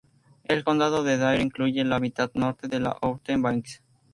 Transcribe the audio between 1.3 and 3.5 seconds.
incluye la mitad norte de la Outer